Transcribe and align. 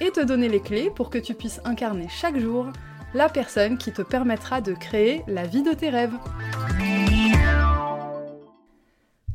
et 0.00 0.10
te 0.10 0.20
donner 0.20 0.48
les 0.48 0.60
clés 0.60 0.90
pour 0.90 1.10
que 1.10 1.18
tu 1.18 1.34
puisses 1.34 1.60
incarner 1.64 2.08
chaque 2.08 2.38
jour 2.38 2.72
la 3.12 3.28
personne 3.28 3.76
qui 3.76 3.92
te 3.92 4.02
permettra 4.02 4.60
de 4.60 4.72
créer 4.72 5.22
la 5.26 5.46
vie 5.46 5.62
de 5.62 5.72
tes 5.72 5.90
rêves. 5.90 6.14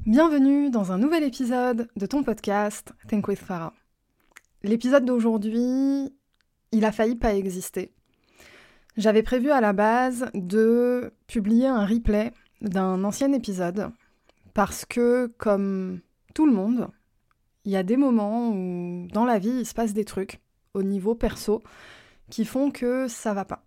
Bienvenue 0.06 0.70
dans 0.72 0.92
un 0.92 0.98
nouvel 0.98 1.24
épisode 1.24 1.88
de 1.96 2.06
ton 2.06 2.24
podcast 2.24 2.94
Think 3.08 3.28
with 3.28 3.40
Farah. 3.40 3.74
L'épisode 4.64 5.06
d'aujourd'hui, 5.06 6.14
il 6.72 6.86
a 6.86 6.92
failli 6.92 7.16
pas 7.16 7.36
exister. 7.36 7.92
J'avais 8.98 9.24
prévu 9.24 9.52
à 9.52 9.62
la 9.62 9.74
base 9.74 10.32
de 10.34 11.14
publier 11.28 11.68
un 11.68 11.86
replay 11.86 12.32
d'un 12.62 13.04
ancien 13.04 13.32
épisode 13.34 13.92
parce 14.54 14.86
que, 14.86 15.28
comme 15.38 16.00
tout 16.34 16.46
le 16.46 16.54
monde, 16.54 16.88
il 17.66 17.72
y 17.72 17.76
a 17.76 17.84
des 17.84 17.98
moments 17.98 18.52
où 18.52 19.08
dans 19.12 19.26
la 19.26 19.38
vie 19.38 19.60
il 19.60 19.66
se 19.66 19.74
passe 19.74 19.94
des 19.94 20.06
trucs 20.06 20.40
au 20.76 20.84
niveau 20.84 21.16
perso 21.16 21.64
qui 22.30 22.46
font 22.46 22.72
que 22.72 23.08
ça 23.08 23.34
va 23.34 23.46
pas. 23.46 23.66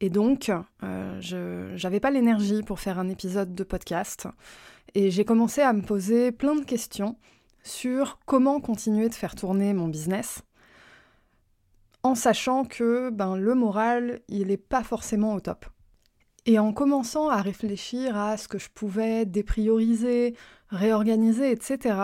Et 0.00 0.10
donc, 0.10 0.52
euh, 0.82 1.20
je 1.20 1.98
pas 1.98 2.10
l'énergie 2.10 2.62
pour 2.62 2.80
faire 2.80 2.98
un 2.98 3.08
épisode 3.08 3.54
de 3.54 3.64
podcast 3.64 4.28
et 4.94 5.10
j'ai 5.10 5.24
commencé 5.24 5.62
à 5.62 5.72
me 5.72 5.82
poser 5.82 6.32
plein 6.32 6.54
de 6.54 6.64
questions 6.64 7.16
sur 7.62 8.18
comment 8.26 8.60
continuer 8.60 9.08
de 9.08 9.14
faire 9.14 9.34
tourner 9.34 9.72
mon 9.72 9.88
business 9.88 10.42
en 12.06 12.14
sachant 12.14 12.64
que 12.64 13.10
ben, 13.10 13.36
le 13.36 13.54
moral, 13.54 14.20
il 14.28 14.48
n'est 14.48 14.56
pas 14.56 14.84
forcément 14.84 15.34
au 15.34 15.40
top. 15.40 15.66
Et 16.44 16.60
en 16.60 16.72
commençant 16.72 17.28
à 17.28 17.42
réfléchir 17.42 18.16
à 18.16 18.36
ce 18.36 18.46
que 18.46 18.58
je 18.58 18.68
pouvais 18.72 19.26
déprioriser, 19.26 20.36
réorganiser, 20.68 21.50
etc., 21.50 21.98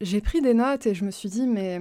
j'ai 0.00 0.20
pris 0.20 0.42
des 0.42 0.52
notes 0.52 0.86
et 0.86 0.94
je 0.94 1.04
me 1.04 1.12
suis 1.12 1.28
dit, 1.28 1.46
mais 1.46 1.80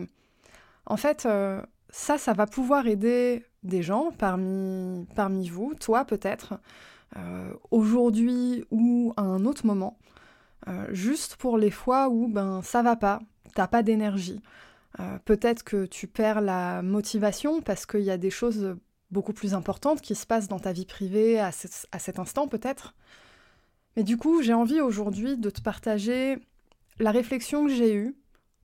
en 0.85 0.97
fait, 0.97 1.25
euh, 1.25 1.61
ça, 1.89 2.17
ça 2.17 2.33
va 2.33 2.45
pouvoir 2.45 2.87
aider 2.87 3.45
des 3.63 3.81
gens 3.81 4.11
parmi, 4.17 5.05
parmi 5.15 5.47
vous, 5.49 5.73
toi 5.79 6.05
peut-être, 6.05 6.59
euh, 7.17 7.53
aujourd'hui 7.71 8.65
ou 8.71 9.13
à 9.17 9.21
un 9.21 9.45
autre 9.45 9.65
moment, 9.65 9.97
euh, 10.67 10.87
juste 10.91 11.35
pour 11.37 11.57
les 11.57 11.71
fois 11.71 12.09
où 12.09 12.27
ben 12.27 12.61
ça 12.61 12.81
va 12.81 12.95
pas, 12.95 13.19
t'as 13.53 13.67
pas 13.67 13.83
d'énergie. 13.83 14.41
Peut-être 15.25 15.63
que 15.63 15.85
tu 15.85 16.07
perds 16.07 16.39
la 16.39 16.81
motivation 16.81 17.61
parce 17.61 17.85
qu'il 17.85 17.99
y 18.03 18.11
a 18.11 18.17
des 18.17 18.29
choses 18.29 18.77
beaucoup 19.11 19.33
plus 19.33 19.53
importantes 19.53 19.99
qui 19.99 20.15
se 20.15 20.25
passent 20.25 20.47
dans 20.47 20.57
ta 20.57 20.71
vie 20.71 20.85
privée 20.85 21.37
à, 21.37 21.51
à 21.91 21.99
cet 21.99 22.17
instant 22.17 22.47
peut-être. 22.47 22.95
Mais 23.97 24.03
du 24.03 24.15
coup, 24.15 24.41
j'ai 24.41 24.53
envie 24.53 24.79
aujourd'hui 24.79 25.35
de 25.35 25.49
te 25.49 25.59
partager 25.59 26.37
la 26.97 27.11
réflexion 27.11 27.65
que 27.65 27.73
j'ai 27.73 27.93
eue 27.93 28.15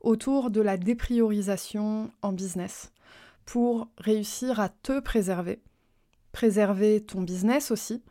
autour 0.01 0.51
de 0.51 0.61
la 0.61 0.77
dépriorisation 0.77 2.11
en 2.21 2.33
business 2.33 2.91
pour 3.45 3.87
réussir 3.97 4.59
à 4.59 4.69
te 4.69 4.99
préserver, 4.99 5.61
préserver 6.31 7.01
ton 7.01 7.21
business 7.21 7.71
aussi, 7.71 8.03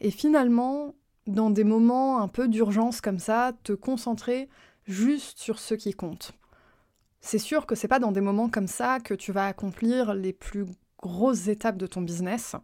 et 0.00 0.10
finalement, 0.10 0.94
dans 1.26 1.50
des 1.50 1.64
moments 1.64 2.20
un 2.20 2.28
peu 2.28 2.48
d'urgence 2.48 3.00
comme 3.00 3.18
ça, 3.18 3.52
te 3.62 3.72
concentrer 3.72 4.48
juste 4.86 5.38
sur 5.38 5.58
ce 5.58 5.74
qui 5.74 5.92
compte. 5.92 6.32
C'est 7.20 7.38
sûr 7.38 7.66
que 7.66 7.74
c'est 7.74 7.88
pas 7.88 7.98
dans 7.98 8.12
des 8.12 8.20
moments 8.20 8.48
comme 8.48 8.68
ça 8.68 9.00
que 9.00 9.14
tu 9.14 9.32
vas 9.32 9.46
accomplir 9.46 10.14
les 10.14 10.32
plus 10.32 10.64
grosses 11.02 11.48
étapes 11.48 11.76
de 11.76 11.86
ton 11.86 12.00
business, 12.00 12.56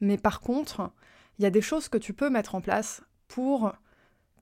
mais 0.00 0.18
par 0.18 0.40
contre, 0.40 0.90
il 1.38 1.42
y 1.42 1.46
a 1.46 1.50
des 1.50 1.62
choses 1.62 1.88
que 1.88 1.98
tu 1.98 2.12
peux 2.12 2.30
mettre 2.30 2.54
en 2.54 2.60
place 2.60 3.02
pour 3.28 3.72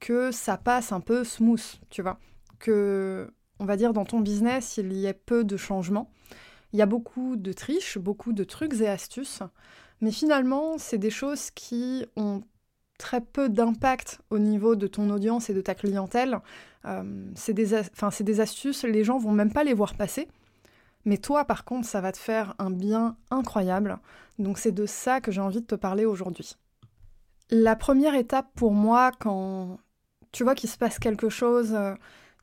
que 0.01 0.31
ça 0.33 0.57
passe 0.57 0.93
un 0.93 1.01
peu 1.01 1.25
smooth, 1.25 1.81
tu 1.91 2.03
vois, 2.03 2.19
que 2.59 3.33
on 3.59 3.65
va 3.65 3.77
dire 3.77 3.93
dans 3.93 4.05
ton 4.05 4.21
business, 4.21 4.77
il 4.77 4.93
y 4.93 5.07
ait 5.07 5.15
peu 5.15 5.45
de 5.45 5.57
changements 5.57 6.11
il 6.73 6.79
y 6.79 6.83
a 6.83 6.87
beaucoup 6.87 7.37
de 7.37 7.53
triches, 7.53 7.99
beaucoup 7.99 8.33
de 8.33 8.45
trucs 8.45 8.81
et 8.81 8.89
astuces, 8.89 9.43
mais 10.01 10.11
finalement, 10.11 10.79
c'est 10.79 10.99
des 10.99 11.11
choses 11.11 11.51
qui 11.51 12.05
ont 12.17 12.43
très 12.99 13.21
peu 13.21 13.49
d'impact 13.49 14.21
au 14.31 14.39
niveau 14.39 14.77
de 14.77 14.87
ton 14.87 15.09
audience 15.11 15.51
et 15.51 15.55
de 15.55 15.61
ta 15.61 15.75
clientèle. 15.75 16.39
Euh, 16.85 17.31
c'est 17.35 17.55
des, 17.55 17.81
des, 18.21 18.41
astuces, 18.41 18.85
les 18.85 19.05
gens 19.05 19.19
vont 19.19 19.33
même 19.33 19.53
pas 19.53 19.65
les 19.65 19.75
voir 19.75 19.95
passer. 19.95 20.29
Mais 21.05 21.17
toi, 21.17 21.45
par 21.45 21.65
contre, 21.65 21.87
ça 21.87 22.01
va 22.01 22.13
te 22.13 22.19
faire 22.19 22.55
un 22.59 22.71
bien 22.71 23.17
incroyable. 23.31 23.99
Donc 24.39 24.59
c'est 24.59 24.73
de 24.73 24.85
ça 24.85 25.21
que 25.21 25.31
j'ai 25.31 25.41
envie 25.41 25.61
de 25.61 25.67
te 25.67 25.75
parler 25.75 26.05
aujourd'hui. 26.05 26.57
La 27.51 27.77
première 27.77 28.15
étape 28.15 28.49
pour 28.55 28.73
moi, 28.73 29.13
quand 29.19 29.79
tu 30.33 30.45
vois 30.45 30.55
qu'il 30.55 30.69
se 30.69 30.77
passe 30.77 30.99
quelque 30.99 31.29
chose 31.29 31.73
euh, 31.73 31.95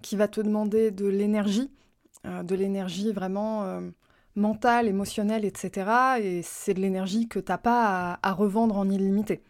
qui 0.05 0.15
va 0.15 0.27
te 0.27 0.39
demander 0.39 0.91
de 0.91 1.07
l'énergie, 1.07 1.71
euh, 2.25 2.43
de 2.43 2.53
l'énergie 2.53 3.11
vraiment 3.11 3.81
mentale, 4.35 4.87
émotionnelle, 4.87 5.45
etc. 5.45 6.19
Et 6.21 6.41
c'est 6.43 6.73
de 6.73 6.81
l'énergie 6.81 7.27
que 7.27 7.39
t'as 7.39 7.57
pas 7.57 8.19
à, 8.21 8.33
revendre 8.33 8.77
en 8.77 8.89
illimité. 8.89 9.41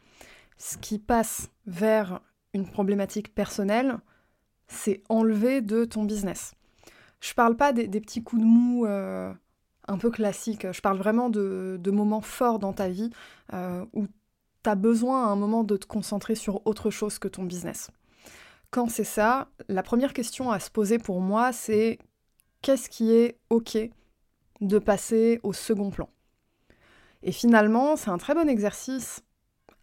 Ce 0.57 0.77
qui 0.77 0.99
passe 0.99 1.49
vers 1.65 2.21
une 2.53 2.67
problématique 2.67 3.33
personnelle, 3.33 3.97
c'est 4.67 5.03
enlever 5.09 5.61
de 5.61 5.85
ton 5.85 6.03
business. 6.03 6.53
Je 7.19 7.33
parle 7.33 7.57
pas 7.57 7.73
des, 7.73 7.88
petits 7.88 8.23
coups 8.23 8.41
de 8.41 8.47
mou 8.47 8.85
euh, 8.85 9.33
un 9.88 9.97
peu 9.97 10.09
classiques, 10.09 10.71
je 10.71 10.81
parle 10.81 10.97
vraiment 10.97 11.29
de, 11.29 11.91
moments 11.91 12.21
forts 12.21 12.59
dans 12.59 12.73
ta 12.73 12.88
vie 12.88 13.09
euh, 13.53 13.85
où 13.94 14.07
tu 14.63 14.69
as 14.69 14.75
besoin 14.75 15.25
à 15.25 15.29
un 15.29 15.35
moment 15.35 15.63
de 15.63 15.77
te 15.77 15.85
concentrer 15.85 16.35
sur 16.35 16.65
autre 16.65 16.89
chose 16.89 17.19
que 17.19 17.27
ton 17.27 17.44
business. 17.44 17.91
Quand 18.71 18.89
c'est 18.89 19.03
ça, 19.03 19.47
la 19.69 19.83
première 19.83 20.13
question 20.13 20.51
à 20.51 20.59
se 20.59 20.69
poser 20.69 20.97
pour 20.97 21.21
moi, 21.21 21.53
c'est 21.53 21.97
qu'est-ce 22.61 22.89
qui 22.89 23.11
est 23.13 23.37
OK 23.49 23.77
de 24.61 24.79
passer 24.79 25.39
au 25.43 25.53
second 25.53 25.91
plan? 25.91 26.09
Et 27.23 27.31
finalement, 27.31 27.95
c'est 27.95 28.09
un 28.09 28.17
très 28.17 28.35
bon 28.35 28.47
exercice 28.49 29.23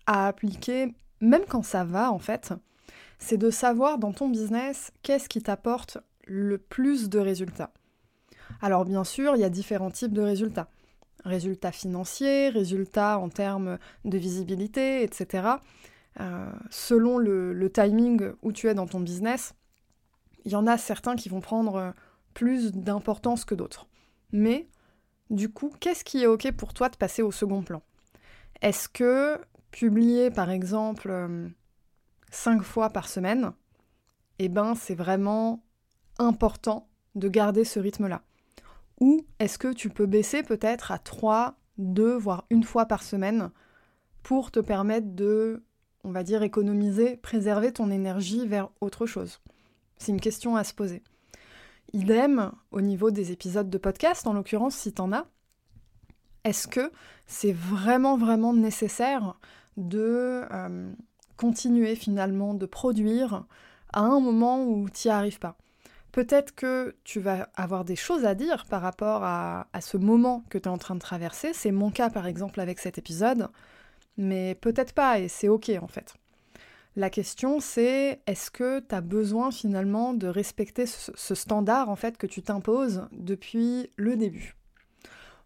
à 0.07 0.27
appliquer, 0.29 0.95
même 1.21 1.45
quand 1.49 1.63
ça 1.63 1.85
va 1.85 2.13
en 2.13 2.19
fait, 2.19 2.53
c'est 3.19 3.39
de 3.39 3.51
savoir 3.51 3.99
dans 3.99 4.13
ton 4.13 4.29
business 4.29 4.93
qu'est-ce 5.03 5.29
qui 5.29 5.43
t'apporte 5.43 5.99
le 6.27 6.59
plus 6.59 7.09
de 7.09 7.19
résultats? 7.19 7.73
Alors 8.61 8.85
bien 8.85 9.05
sûr, 9.05 9.37
il 9.37 9.41
y 9.41 9.45
a 9.45 9.51
différents 9.51 9.91
types 9.91 10.13
de 10.13 10.23
résultats. 10.23 10.69
Résultats 11.25 11.73
financiers, 11.73 12.49
résultats 12.49 13.19
en 13.19 13.29
termes 13.29 13.79
de 14.05 14.19
visibilité, 14.19 15.03
etc. 15.03 15.49
Euh, 16.21 16.53
selon 16.71 17.19
le 17.19 17.71
timing 17.73 18.33
où 18.43 18.53
tu 18.53 18.69
es 18.69 18.75
dans 18.75 18.87
ton 18.87 19.01
business, 19.01 19.55
il 20.45 20.53
y 20.53 20.57
en 20.57 20.67
a 20.67 20.77
certains 20.77 21.17
qui 21.17 21.29
vont 21.29 21.41
prendre 21.41 21.95
plus 22.35 22.73
d'importance 22.73 23.45
que 23.45 23.55
d'autres. 23.55 23.87
Mais 24.33 24.69
du 25.31 25.51
coup, 25.51 25.73
qu'est-ce 25.81 26.05
qui 26.05 26.23
est 26.23 26.27
OK 26.27 26.51
pour 26.53 26.75
toi 26.75 26.89
de 26.89 26.97
passer 26.97 27.23
au 27.23 27.33
second 27.33 27.63
plan? 27.63 27.83
Est-ce 28.61 28.89
que 28.89 29.41
publier 29.71 30.31
par 30.31 30.51
exemple 30.51 31.11
euh, 31.11 31.49
cinq 32.31 32.63
fois 32.63 32.91
par 32.91 33.09
semaine, 33.09 33.53
eh 34.39 34.49
ben 34.49 34.75
c'est 34.75 34.95
vraiment 34.95 35.65
important 36.19 36.89
de 37.15 37.29
garder 37.29 37.65
ce 37.65 37.81
rythme-là? 37.81 38.23
Ou 39.01 39.27
est-ce 39.39 39.59
que 39.59 39.73
tu 39.73 39.89
peux 39.89 40.07
baisser 40.07 40.43
peut-être 40.43 40.93
à 40.93 40.99
3, 40.99 41.57
2, 41.79 42.17
voire 42.17 42.45
une 42.51 42.63
fois 42.63 42.87
par 42.87 43.03
semaine 43.03 43.51
pour 44.23 44.51
te 44.51 44.61
permettre 44.61 45.09
de, 45.15 45.65
on 46.05 46.11
va 46.11 46.23
dire, 46.23 46.43
économiser, 46.43 47.17
préserver 47.17 47.73
ton 47.73 47.91
énergie 47.91 48.47
vers 48.47 48.71
autre 48.81 49.07
chose 49.07 49.41
C'est 49.99 50.13
une 50.13 50.21
question 50.21 50.57
à 50.57 50.65
se 50.65 50.75
poser. 50.75 51.03
Idem 51.93 52.53
au 52.71 52.81
niveau 52.81 53.11
des 53.11 53.33
épisodes 53.33 53.71
de 53.71 53.79
podcast, 53.79 54.27
en 54.27 54.33
l'occurrence, 54.33 54.75
si 54.75 54.93
t'en 54.93 55.13
as. 55.13 55.27
Est-ce 56.45 56.67
que 56.67 56.91
c'est 57.27 57.53
vraiment, 57.53 58.17
vraiment 58.17 58.53
nécessaire 58.53 59.39
de 59.77 60.43
euh, 60.51 60.93
continuer 61.37 61.95
finalement 61.95 62.55
de 62.55 62.67
produire 62.67 63.45
à 63.93 64.01
un 64.01 64.21
moment 64.21 64.65
où 64.65 64.89
tu 64.91 65.09
n'y 65.09 65.13
arrives 65.13 65.39
pas? 65.39 65.57
Peut-être 66.11 66.55
que 66.55 66.97
tu 67.05 67.21
vas 67.21 67.49
avoir 67.55 67.85
des 67.85 67.97
choses 67.97 68.25
à 68.25 68.35
dire 68.35 68.67
par 68.67 68.83
rapport 68.83 69.25
à 69.25 69.67
ce 69.81 69.97
moment 69.97 70.45
que 70.51 70.59
tu 70.59 70.65
es 70.65 70.69
en 70.69 70.77
train 70.77 70.95
de 70.95 71.01
traverser. 71.01 71.55
C'est 71.55 71.71
mon 71.71 71.91
cas 71.91 72.11
par 72.11 72.27
exemple 72.27 72.61
avec 72.61 72.81
cet 72.81 72.99
épisode, 72.99 73.49
mais 74.17 74.55
peut-être 74.57 74.93
pas 74.93 75.19
et 75.19 75.29
c'est 75.29 75.49
ok 75.49 75.71
en 75.81 75.89
fait. 75.89 76.15
La 76.95 77.11
question 77.11 77.61
c'est 77.61 78.21
est-ce 78.27 78.51
que 78.51 78.81
tu 78.81 78.95
as 78.95 79.01
besoin 79.01 79.51
finalement 79.51 80.13
de 80.13 80.27
respecter 80.27 80.87
ce, 80.87 81.35
standard 81.35 81.89
en 81.89 81.97
fait 81.97 82.19
que 82.19 82.27
tu 82.27 82.43
t'imposes 82.43 83.09
depuis 83.13 83.91
le 83.97 84.17
début? 84.17 84.57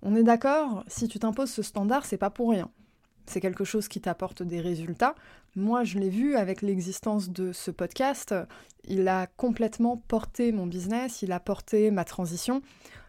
On 0.03 0.15
est 0.15 0.25
d'accord, 0.25 0.85
si 0.89 1.09
tu 1.09 1.19
t'imposes 1.19 1.51
ce 1.51 1.63
standard, 1.63 2.05
c'est 2.05 2.19
pas 2.19 2.31
pour 2.31 2.51
rien. 2.51 2.71
C'est 3.27 3.41
quelque 3.41 3.65
chose 3.65 3.89
qui 3.89 4.01
t'apporte 4.01 4.43
des 4.43 4.61
résultats. 4.61 5.15
Moi, 5.57 5.85
je 5.85 5.99
l'ai 5.99 6.11
vu 6.11 6.37
avec 6.37 6.63
l'existence 6.63 7.31
de 7.31 7.53
ce 7.53 7.71
podcast. 7.71 8.35
Il 8.85 9.09
a 9.09 9.27
complètement 9.27 9.97
porté 9.97 10.53
mon 10.53 10.67
business, 10.67 11.23
il 11.23 11.33
a 11.33 11.41
porté 11.41 11.91
ma 11.91 12.05
transition. 12.05 12.63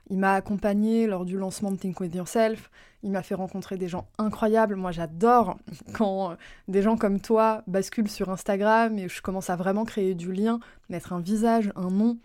Il 0.09 0.17
m'a 0.17 0.33
accompagné 0.33 1.05
lors 1.05 1.25
du 1.25 1.37
lancement 1.37 1.71
de 1.71 1.77
Think 1.77 1.99
With 1.99 2.15
Yourself. 2.15 2.71
Il 3.03 3.11
m'a 3.11 3.23
fait 3.23 3.35
rencontrer 3.35 3.77
des 3.77 3.87
gens 3.87 4.07
incroyables. 4.17 4.75
Moi, 4.75 4.91
j'adore 4.91 5.57
quand 5.93 6.31
euh, 6.31 6.35
des 6.67 6.81
gens 6.81 6.97
comme 6.97 7.19
toi 7.19 7.63
basculent 7.67 8.09
sur 8.09 8.29
Instagram 8.29 8.97
et 8.97 9.09
je 9.09 9.21
commence 9.21 9.49
à 9.49 9.55
vraiment 9.55 9.85
créer 9.85 10.15
du 10.15 10.31
lien, 10.31 10.59
mettre 10.89 11.13
un 11.13 11.19
visage, 11.19 11.71
un 11.75 11.89
nom 11.89 12.17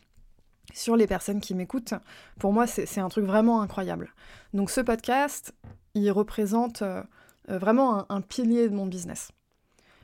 sur 0.73 0.97
les 0.97 1.07
personnes 1.07 1.41
qui 1.41 1.55
m'écoutent. 1.55 1.95
Pour 2.39 2.53
moi, 2.53 2.67
c'est 2.67 3.01
un 3.01 3.09
truc 3.09 3.25
vraiment 3.25 3.61
incroyable. 3.63 4.15
Donc, 4.55 4.71
ce 4.71 4.81
podcast, 4.81 5.53
il 5.95 6.11
représente 6.11 6.83
euh, 6.83 7.03
euh, 7.51 7.59
vraiment 7.59 8.11
un, 8.11 8.21
pilier 8.21 8.69
de 8.69 8.75
mon 8.75 8.87
business. 8.87 9.33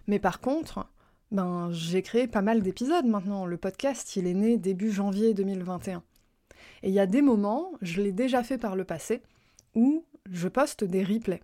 Mais 0.07 0.19
par 0.19 0.41
contre, 0.41 0.87
ben, 1.31 1.71
j'ai 1.71 2.03
créé 2.03 2.27
pas 2.27 2.43
mal 2.43 2.63
d'épisodes 2.63 3.07
maintenant. 3.07 3.47
Le 3.47 3.57
podcast, 3.57 4.17
il 4.17 4.27
est 4.27 4.35
né 4.35 4.57
début 4.57 4.91
janvier 4.91 5.35
2021. 5.35 6.03
Et 6.83 6.89
il 6.89 6.95
y 6.95 7.01
a 7.01 7.07
des 7.07 7.23
moments, 7.23 7.73
je 7.83 8.03
l'ai 8.03 8.13
déjà 8.13 8.43
fait 8.43 8.59
par 8.59 8.77
le 8.77 8.85
passé, 8.85 9.23
où 9.75 10.05
je 10.31 10.49
poste 10.49 10.85
des 10.85 11.03
replays. 11.03 11.43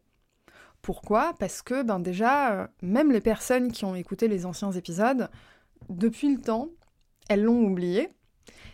Pourquoi? 0.82 1.34
Parce 1.38 1.62
que 1.62 1.82
ben 1.82 1.98
déjà, 1.98 2.52
euh, 2.52 2.66
même 2.82 3.10
les 3.10 3.20
personnes 3.20 3.72
qui 3.72 3.84
ont 3.84 3.94
écouté 3.94 4.28
les 4.28 4.44
anciens 4.44 4.70
épisodes, 4.72 5.30
depuis 5.88 6.34
le 6.34 6.40
temps, 6.40 6.68
elles 7.28 7.42
l'ont 7.42 7.64
oublié. 7.64 8.10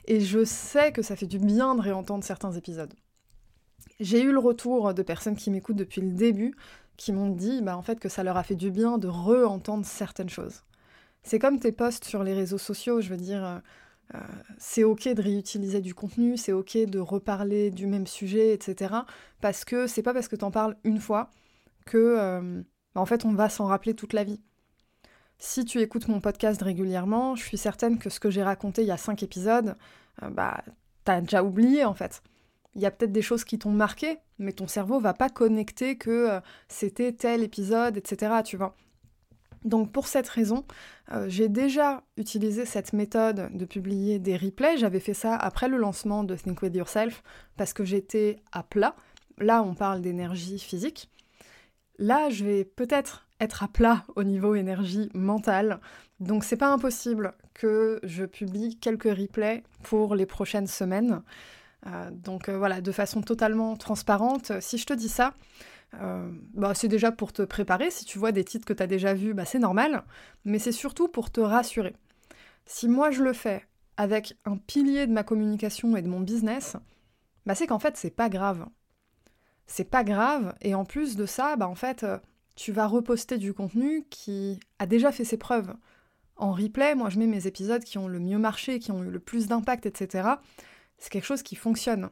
Et 0.07 0.21
je 0.21 0.45
sais 0.45 0.93
que 0.93 1.03
ça 1.03 1.15
fait 1.15 1.27
du 1.27 1.39
bien 1.39 1.77
de 1.77 1.81
réentendre 1.81 2.25
certains 2.25 2.53
épisodes. 2.53 2.93
J'ai 4.01 4.23
eu 4.23 4.33
le 4.33 4.39
retour 4.39 4.93
de 4.93 5.03
personnes 5.03 5.37
qui 5.37 5.51
m'écoutent 5.51 5.77
depuis 5.77 6.01
le 6.01 6.11
début, 6.11 6.57
qui 6.97 7.13
m'ont 7.13 7.31
dit 7.31 7.63
bah, 7.63 7.77
en 7.77 7.83
fait 7.83 8.01
que 8.01 8.09
ça 8.09 8.25
leur 8.25 8.37
a 8.37 8.43
fait 8.43 8.57
du 8.57 8.71
bien 8.71 8.99
de 8.99 9.07
re-entendre 9.07 9.87
certaines 9.87 10.29
choses. 10.29 10.65
C'est 11.23 11.39
comme 11.39 11.61
tes 11.61 11.71
posts 11.71 12.05
sur 12.05 12.25
les 12.25 12.35
réseaux 12.35 12.59
sociaux, 12.59 13.01
je 13.01 13.11
veux 13.11 13.19
dire, 13.19 13.63
euh, 14.15 14.19
euh, 14.19 14.19
c'est 14.59 14.85
ok 14.85 15.09
de 15.09 15.23
réutiliser 15.23 15.81
du 15.81 15.95
contenu, 15.95 16.37
c'est 16.37 16.53
ok 16.53 16.77
de 16.77 16.99
reparler 16.99 17.71
du 17.71 17.87
même 17.87 18.07
sujet, 18.07 18.53
etc. 18.53 18.95
Parce 19.41 19.65
que 19.65 19.87
c'est 19.87 20.03
pas 20.03 20.13
parce 20.15 20.29
que 20.29 20.37
t'en 20.37 20.51
parles 20.51 20.77
une 20.85 20.99
fois 20.99 21.31
que, 21.87 22.17
euh, 22.19 22.63
en 22.95 23.07
fait, 23.07 23.25
on 23.25 23.33
va 23.33 23.49
s'en 23.49 23.67
rappeler 23.67 23.95
toute 23.95 24.13
la 24.13 24.25
vie. 24.25 24.41
Si 25.39 25.65
tu 25.65 25.81
écoutes 25.81 26.09
mon 26.09 26.21
podcast 26.21 26.61
régulièrement, 26.61 27.35
je 27.35 27.45
suis 27.45 27.57
certaine 27.57 27.99
que 27.99 28.11
ce 28.11 28.21
que 28.21 28.31
j'ai 28.31 28.43
raconté 28.43 28.83
il 28.83 28.89
y 28.89 28.91
a 28.91 28.99
cinq 28.99 29.23
épisodes, 29.23 29.77
euh, 30.23 30.29
bah, 30.31 30.63
t'as 31.05 31.21
déjà 31.21 31.43
oublié 31.43 31.85
en 31.85 31.95
fait. 31.95 32.23
Il 32.75 32.83
y 32.83 32.87
a 32.87 32.91
peut-être 32.91 33.13
des 33.13 33.23
choses 33.23 33.45
qui 33.45 33.59
t'ont 33.59 33.71
marqué, 33.71 34.19
mais 34.39 34.53
ton 34.53 34.69
cerveau 34.69 35.01
va 35.01 35.15
pas 35.15 35.29
connecter 35.29 35.97
que 35.97 36.41
c'était 36.69 37.13
tel 37.13 37.43
épisode, 37.43 37.97
etc. 37.97 38.43
Tu 38.45 38.57
vois. 38.57 38.77
Donc 39.65 39.93
pour 39.93 40.07
cette 40.07 40.29
raison, 40.29 40.65
euh, 41.13 41.27
j'ai 41.29 41.49
déjà 41.49 42.03
utilisé 42.17 42.65
cette 42.65 42.93
méthode 42.93 43.51
de 43.55 43.65
publier 43.65 44.19
des 44.19 44.37
replays. 44.37 44.79
J'avais 44.79 45.01
fait 45.01 45.15
ça 45.15 45.37
après 45.37 45.69
le 45.69 45.77
lancement 45.77 46.25
de 46.25 46.35
Think 46.35 46.63
With 46.63 46.75
Yourself 46.75 47.23
parce 47.57 47.73
que 47.73 47.85
j'étais 47.85 48.37
à 48.53 48.63
plat. 48.63 48.95
Là, 49.39 49.63
on 49.63 49.75
parle 49.75 50.01
d'énergie 50.01 50.59
physique. 50.59 51.11
Là, 51.99 52.31
je 52.31 52.45
vais 52.45 52.65
peut-être 52.65 53.27
être 53.41 53.63
à 53.63 53.69
plat 53.69 54.05
au 54.17 54.23
niveau 54.23 54.55
énergie 54.55 55.11
mentale. 55.15 55.81
Donc 56.21 56.45
c'est 56.45 56.57
pas 56.57 56.73
impossible 56.73 57.33
que 57.55 58.01
je 58.03 58.25
publie 58.25 58.77
quelques 58.79 59.05
replays 59.05 59.63
pour 59.83 60.15
les 60.15 60.27
prochaines 60.27 60.67
semaines. 60.67 61.23
Euh, 61.87 62.11
donc 62.11 62.49
euh, 62.49 62.59
voilà, 62.59 62.81
de 62.81 62.93
façon 62.93 63.23
totalement 63.23 63.77
transparente. 63.77 64.53
Si 64.61 64.79
je 64.79 64.87
te 64.87 64.93
dis 64.93 65.09
ça, 65.09 65.35
euh, 65.95 66.31
bah, 66.55 66.75
c'est 66.75 66.89
déjà 66.89 67.13
pour 67.13 67.33
te 67.33 67.43
préparer. 67.43 67.91
Si 67.91 68.05
tu 68.05 68.19
vois 68.19 68.33
des 68.33 68.45
titres 68.45 68.65
que 68.65 68.73
tu 68.73 68.83
as 68.83 68.87
déjà 68.87 69.15
vus, 69.15 69.35
bah, 69.35 69.45
c'est 69.45 69.59
normal. 69.59 70.05
Mais 70.45 70.59
c'est 70.59 70.73
surtout 70.73 71.09
pour 71.09 71.31
te 71.31 71.41
rassurer. 71.41 71.95
Si 72.67 72.89
moi 72.89 73.11
je 73.11 73.23
le 73.23 73.33
fais 73.33 73.67
avec 73.97 74.37
un 74.45 74.57
pilier 74.57 75.07
de 75.07 75.13
ma 75.13 75.25
communication 75.25 75.97
et 75.97 76.03
de 76.03 76.09
mon 76.09 76.21
business, 76.21 76.77
bah, 77.47 77.55
c'est 77.55 77.67
qu'en 77.67 77.79
fait, 77.79 77.97
c'est 77.97 78.11
pas 78.11 78.29
grave. 78.29 78.67
C'est 79.67 79.85
pas 79.85 80.05
grave. 80.05 80.55
Et 80.61 80.75
en 80.75 80.85
plus 80.85 81.17
de 81.17 81.27
ça, 81.27 81.57
bah, 81.57 81.69
en 81.69 81.75
fait, 81.75 82.03
euh, 82.05 82.19
tu 82.57 82.73
vas 82.73 82.87
reposter 82.87 83.39
du 83.39 83.55
contenu 83.55 84.05
qui 84.11 84.61
a 84.79 84.87
déjà 84.87 85.13
fait 85.13 85.25
ses 85.25 85.37
preuves. 85.37 85.75
En 86.37 86.53
replay, 86.53 86.95
moi 86.95 87.11
je 87.11 87.19
mets 87.19 87.27
mes 87.27 87.47
épisodes 87.47 87.85
qui 87.85 87.99
ont 87.99 88.09
le 88.09 88.19
mieux 88.19 88.39
marché, 88.39 88.79
qui 88.79 88.93
ont 88.93 89.03
eu 89.03 89.11
le 89.11 89.21
plus 89.21 89.47
d'impact, 89.47 89.87
etc. 89.87 90.29
C'est 90.99 91.11
quelque 91.11 91.27
chose 91.27 91.43
qui 91.43 91.55
fonctionne. 91.55 92.11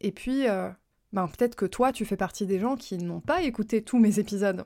Et 0.00 0.12
puis, 0.12 0.48
euh, 0.48 0.70
ben 1.12 1.26
peut-être 1.28 1.56
que 1.56 1.66
toi, 1.66 1.92
tu 1.92 2.04
fais 2.04 2.16
partie 2.16 2.46
des 2.46 2.58
gens 2.58 2.76
qui 2.76 2.98
n'ont 2.98 3.20
pas 3.20 3.42
écouté 3.42 3.82
tous 3.82 3.98
mes 3.98 4.18
épisodes. 4.18 4.64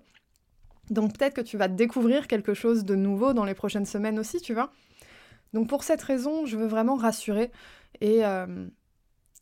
Donc 0.90 1.16
peut-être 1.16 1.34
que 1.34 1.40
tu 1.40 1.56
vas 1.56 1.68
découvrir 1.68 2.26
quelque 2.26 2.54
chose 2.54 2.84
de 2.84 2.94
nouveau 2.94 3.32
dans 3.32 3.44
les 3.44 3.54
prochaines 3.54 3.86
semaines 3.86 4.18
aussi, 4.18 4.40
tu 4.40 4.52
vois. 4.52 4.70
Donc 5.54 5.68
pour 5.68 5.84
cette 5.84 6.02
raison, 6.02 6.44
je 6.46 6.56
veux 6.56 6.66
vraiment 6.66 6.96
rassurer 6.96 7.50
et, 8.00 8.24
euh, 8.26 8.66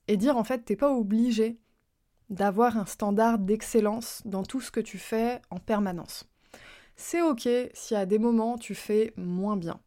dire 0.09 0.37
en 0.37 0.45
fait, 0.45 0.65
t'es 0.65 0.77
pas 0.77 0.93
obligé 0.93 1.59
d'avoir 2.31 2.77
un 2.77 2.87
standard 2.87 3.39
d'excellence 3.39 4.23
dans 4.25 4.43
tout 4.43 4.61
ce 4.61 4.71
que 4.71 4.81
tu 4.81 4.99
fais 4.99 5.41
en 5.51 5.59
permanence. 5.59 6.29
C'est 6.97 7.23
ok 7.23 7.49
si 7.73 7.95
à 7.95 8.07
des 8.07 8.19
moments 8.19 8.59
tu 8.59 8.75
fais 8.75 9.13
moins 9.17 9.57
bien. 9.57 9.81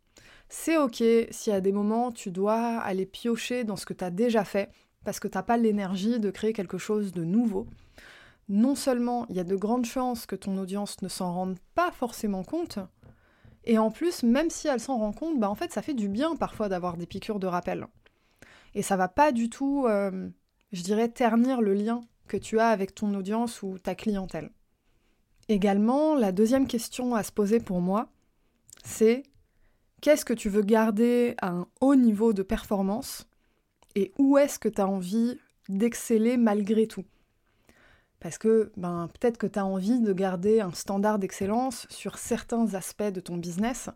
C'est 0.50 0.78
ok 0.78 1.04
si 1.32 1.52
à 1.52 1.62
des 1.62 1.72
moments 1.72 2.12
tu 2.12 2.32
dois 2.32 2.80
aller 2.80 3.06
piocher 3.06 3.64
dans 3.64 3.76
ce 3.76 3.86
que 3.86 3.94
tu 3.94 4.04
as 4.04 4.10
déjà 4.10 4.44
fait 4.44 4.70
parce 5.06 5.22
que 5.22 5.28
tu 5.30 5.38
n'as 5.38 5.44
pas 5.44 5.58
l'énergie 5.58 6.20
de 6.20 6.30
créer 6.32 6.52
quelque 6.52 6.78
chose 6.78 7.14
de 7.14 7.24
nouveau. 7.24 7.68
Non 8.50 8.76
seulement 8.76 9.26
il 9.30 9.38
y 9.38 9.40
a 9.40 9.46
de 9.46 9.56
grandes 9.56 9.86
chances 9.86 10.26
que 10.26 10.36
ton 10.36 10.58
audience 10.58 11.02
ne 11.02 11.08
s'en 11.08 11.34
rende 11.34 11.58
pas 11.76 11.92
forcément 11.92 12.44
compte, 12.44 12.80
et 13.66 13.78
en 13.78 13.90
plus, 13.90 14.24
même 14.24 14.50
si 14.50 14.68
elle 14.68 14.80
s'en 14.80 14.98
rend 14.98 15.12
compte, 15.12 15.40
bah 15.40 15.50
en 15.50 15.56
fait 15.56 15.72
ça 15.72 15.82
fait 15.82 15.94
du 15.94 16.08
bien 16.08 16.36
parfois 16.36 16.70
d'avoir 16.70 16.98
des 16.98 17.08
piqûres 17.08 17.40
de 17.40 17.48
rappel. 17.48 17.88
Et 18.76 18.82
ça 18.82 18.96
va 18.96 19.08
pas 19.08 19.32
du 19.32 19.50
tout, 19.50 19.86
euh, 19.88 20.30
je 20.72 20.84
dirais, 20.84 21.10
ternir 21.10 21.62
le 21.62 21.74
lien 21.74 22.02
que 22.28 22.38
tu 22.38 22.60
as 22.60 22.70
avec 22.70 22.94
ton 22.94 23.14
audience 23.16 23.64
ou 23.64 23.80
ta 23.80 23.96
clientèle. 23.96 24.52
Également, 25.48 26.16
la 26.16 26.32
deuxième 26.32 26.68
question 26.68 27.16
à 27.16 27.24
se 27.24 27.32
poser 27.32 27.60
pour 27.60 27.82
moi, 27.82 28.10
c'est 28.84 29.24
qu'est-ce 30.02 30.26
que 30.26 30.34
tu 30.34 30.50
veux 30.50 30.64
garder 30.64 31.36
à 31.40 31.50
un 31.50 31.68
haut 31.82 31.96
niveau 31.96 32.34
de 32.34 32.44
performance 32.44 33.28
et 33.96 34.14
où 34.18 34.38
est-ce 34.38 34.60
que 34.60 34.70
tu 34.70 34.82
as 34.82 34.88
envie 34.88 35.40
d'exceller 35.70 36.38
malgré 36.38 36.88
tout? 36.88 37.06
Parce 38.20 38.38
que 38.38 38.72
ben, 38.78 39.10
peut-être 39.20 39.38
que 39.38 39.48
tu 39.48 39.60
as 39.60 39.66
envie 39.66 40.00
de 40.00 40.14
garder 40.14 40.62
un 40.62 40.72
standard 40.72 41.20
d'excellence 41.20 41.88
sur 41.90 42.18
certains 42.18 42.74
aspects 42.74 43.04
de 43.04 43.20
ton 43.20 43.38
business. 43.38 43.90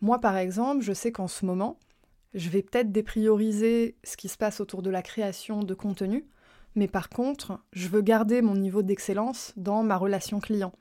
Moi, 0.00 0.18
par 0.18 0.36
exemple, 0.36 0.82
je 0.82 0.92
sais 0.92 1.12
qu'en 1.12 1.28
ce 1.28 1.44
moment, 1.44 1.78
je 2.34 2.48
vais 2.48 2.62
peut-être 2.62 2.92
déprioriser 2.92 3.96
ce 4.04 4.16
qui 4.16 4.28
se 4.28 4.36
passe 4.36 4.60
autour 4.60 4.82
de 4.82 4.90
la 4.90 5.02
création 5.02 5.62
de 5.62 5.74
contenu, 5.74 6.26
mais 6.74 6.88
par 6.88 7.08
contre, 7.08 7.60
je 7.72 7.88
veux 7.88 8.00
garder 8.00 8.42
mon 8.42 8.54
niveau 8.54 8.82
d'excellence 8.82 9.52
dans 9.56 9.82
ma 9.82 9.96
relation 9.96 10.40
client. 10.40 10.72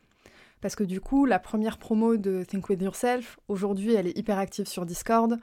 Parce 0.62 0.76
que 0.76 0.84
du 0.84 1.00
coup, 1.00 1.26
la 1.26 1.40
première 1.40 1.78
promo 1.78 2.18
de 2.18 2.44
Think 2.44 2.70
With 2.70 2.82
Yourself, 2.82 3.40
aujourd'hui, 3.48 3.94
elle 3.94 4.08
est 4.08 4.18
hyper 4.18 4.38
active 4.38 4.68
sur 4.68 4.86
Discord. 4.86 5.38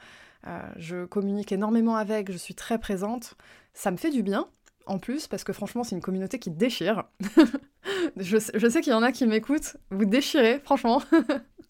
Euh, 0.46 0.60
je 0.76 1.06
communique 1.06 1.52
énormément 1.52 1.96
avec, 1.96 2.30
je 2.30 2.36
suis 2.36 2.54
très 2.54 2.78
présente. 2.78 3.34
Ça 3.72 3.90
me 3.90 3.96
fait 3.96 4.10
du 4.10 4.22
bien, 4.22 4.48
en 4.86 4.98
plus, 4.98 5.26
parce 5.26 5.42
que 5.42 5.52
franchement, 5.52 5.84
c'est 5.84 5.94
une 5.94 6.02
communauté 6.02 6.38
qui 6.38 6.50
déchire. 6.50 7.04
je, 8.16 8.38
sais 8.38 8.80
qu'il 8.80 8.92
y 8.92 8.96
en 8.96 9.02
a 9.02 9.12
qui 9.12 9.26
m'écoutent, 9.26 9.76
vous 9.90 10.04
déchirez, 10.04 10.60
franchement. 10.60 11.02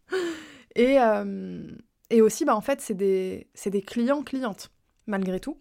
et, 0.75 1.01
euh, 1.01 1.71
et 2.11 2.23
aussi, 2.23 2.45
bah, 2.45 2.57
en 2.57 2.61
fait, 2.61 2.81
c'est 2.81 2.95
des, 2.95 3.49
des 3.65 3.83
clients-clientes, 3.83 4.71
malgré 5.07 5.41
tout. 5.41 5.57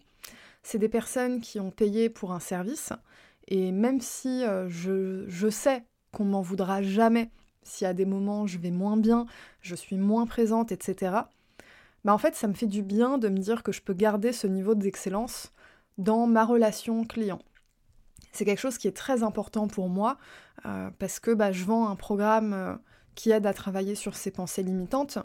C'est 0.62 0.78
des 0.78 0.88
personnes 0.88 1.40
qui 1.40 1.60
ont 1.60 1.70
payé 1.70 2.10
pour 2.10 2.32
un 2.32 2.40
service. 2.40 2.92
Et 3.48 3.70
même 3.70 4.00
si 4.00 4.44
euh, 4.44 4.68
je, 4.68 5.24
je 5.28 5.48
sais 5.48 5.84
qu'on 6.10 6.24
m'en 6.24 6.42
voudra 6.42 6.82
jamais 6.82 7.30
si 7.66 7.84
à 7.84 7.92
des 7.92 8.04
moments 8.06 8.46
je 8.46 8.58
vais 8.58 8.70
moins 8.70 8.96
bien, 8.96 9.26
je 9.60 9.74
suis 9.74 9.96
moins 9.96 10.26
présente, 10.26 10.72
etc., 10.72 11.16
bah, 12.04 12.14
en 12.14 12.18
fait, 12.18 12.36
ça 12.36 12.46
me 12.46 12.54
fait 12.54 12.68
du 12.68 12.82
bien 12.82 13.18
de 13.18 13.28
me 13.28 13.38
dire 13.38 13.64
que 13.64 13.72
je 13.72 13.82
peux 13.82 13.92
garder 13.92 14.32
ce 14.32 14.46
niveau 14.46 14.76
d'excellence 14.76 15.52
dans 15.98 16.28
ma 16.28 16.44
relation 16.44 17.04
client. 17.04 17.40
C'est 18.30 18.44
quelque 18.44 18.60
chose 18.60 18.78
qui 18.78 18.86
est 18.86 18.96
très 18.96 19.24
important 19.24 19.66
pour 19.66 19.88
moi 19.88 20.16
euh, 20.66 20.88
parce 21.00 21.18
que 21.18 21.32
bah, 21.32 21.50
je 21.50 21.64
vends 21.64 21.88
un 21.88 21.96
programme 21.96 22.52
euh, 22.52 22.74
qui 23.16 23.32
aide 23.32 23.44
à 23.44 23.52
travailler 23.52 23.96
sur 23.96 24.14
ses 24.14 24.30
pensées 24.30 24.62
limitantes. 24.62 25.18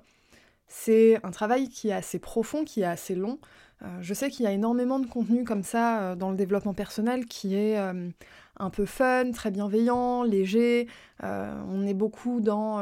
C'est 0.67 1.24
un 1.24 1.29
travail 1.29 1.69
qui 1.69 1.89
est 1.89 1.93
assez 1.93 2.17
profond, 2.17 2.63
qui 2.63 2.81
est 2.81 2.86
assez 2.86 3.13
long. 3.13 3.38
Euh, 3.81 3.88
je 4.01 4.13
sais 4.13 4.29
qu'il 4.29 4.45
y 4.45 4.47
a 4.47 4.51
énormément 4.51 5.00
de 5.00 5.07
contenu 5.07 5.43
comme 5.43 5.63
ça 5.63 6.15
dans 6.15 6.29
le 6.29 6.38
développement 6.38 6.73
personnel 6.73 7.25
qui 7.25 7.55
est 7.55 7.77
un 7.77 8.69
peu 8.69 8.85
fun, 8.85 9.31
très 9.31 9.51
bienveillant, 9.51 10.23
léger. 10.23 10.88
on 11.21 11.85
est 11.85 11.93
beaucoup 11.93 12.41
dans 12.41 12.79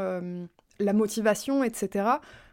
la 0.79 0.93
motivation, 0.93 1.63
etc. 1.63 2.09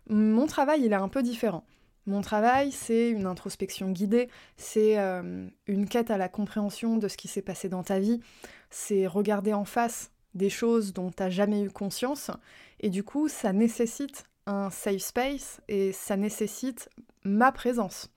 Mon 0.08 0.46
travail, 0.46 0.82
il 0.84 0.92
est 0.92 0.96
un 0.96 1.08
peu 1.08 1.22
différent. 1.22 1.64
Mon 2.06 2.20
travail, 2.20 2.70
c'est 2.70 3.10
une 3.10 3.26
introspection 3.26 3.90
guidée, 3.90 4.28
c'est 4.56 4.96
euh, 4.98 5.48
une 5.66 5.88
quête 5.88 6.12
à 6.12 6.18
la 6.18 6.28
compréhension 6.28 6.98
de 6.98 7.08
ce 7.08 7.16
qui 7.16 7.26
s'est 7.26 7.42
passé 7.42 7.68
dans 7.68 7.82
ta 7.82 7.98
vie, 7.98 8.20
c'est 8.70 9.08
regarder 9.08 9.52
en 9.52 9.64
face 9.64 10.12
des 10.34 10.48
choses 10.48 10.92
dont 10.92 11.10
tu 11.10 11.20
n'as 11.20 11.30
jamais 11.30 11.62
eu 11.62 11.70
conscience, 11.70 12.30
et 12.78 12.90
du 12.90 13.02
coup, 13.02 13.26
ça 13.28 13.52
nécessite 13.52 14.24
un 14.46 14.70
safe 14.70 15.02
space 15.02 15.60
et 15.66 15.90
ça 15.92 16.16
nécessite 16.16 16.88
ma 17.24 17.50
présence. 17.50 18.08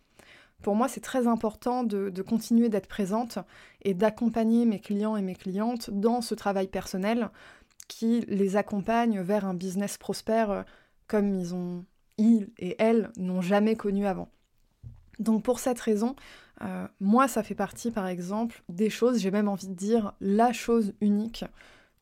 Pour 0.62 0.76
moi, 0.76 0.88
c'est 0.88 1.00
très 1.00 1.28
important 1.28 1.84
de, 1.84 2.22
continuer 2.22 2.70
d'être 2.70 2.88
présente 2.88 3.40
et 3.82 3.94
d'accompagner 3.94 4.66
mes 4.66 4.80
clients 4.80 5.16
et 5.16 5.22
mes 5.22 5.36
clientes 5.36 5.90
dans 5.90 6.22
ce 6.22 6.36
travail 6.36 6.68
personnel 6.68 7.30
qui 7.88 8.22
les 8.28 8.56
accompagne 8.56 9.22
vers 9.22 9.46
un 9.46 9.54
business 9.54 9.98
prospère 9.98 10.52
euh, 10.52 10.62
comme 11.08 11.34
ils 11.34 11.56
ont 11.56 11.86
ils 12.20 12.50
et 12.60 12.76
elles 12.78 13.10
n'ont 13.18 13.42
jamais 13.42 13.76
connu 13.76 14.06
avant. 14.06 14.30
Donc 15.18 15.44
pour 15.44 15.60
cette 15.60 15.80
raison, 15.80 16.16
euh, 16.62 16.88
moi 17.00 17.28
ça 17.28 17.42
fait 17.42 17.56
partie 17.56 17.90
par 17.90 18.08
exemple 18.08 18.62
des 18.70 18.90
choses, 18.90 19.20
j'ai 19.20 19.32
même 19.32 19.48
envie 19.48 19.68
de 19.70 19.74
dire 19.74 20.14
la 20.22 20.54
chose 20.54 20.94
unique 21.02 21.46